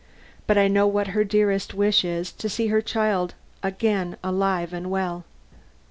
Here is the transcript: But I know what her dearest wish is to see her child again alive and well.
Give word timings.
But 0.47 0.57
I 0.57 0.67
know 0.67 0.87
what 0.87 1.09
her 1.09 1.23
dearest 1.23 1.75
wish 1.75 2.03
is 2.03 2.31
to 2.31 2.49
see 2.49 2.69
her 2.69 2.81
child 2.81 3.35
again 3.61 4.17
alive 4.23 4.73
and 4.73 4.89
well. 4.89 5.25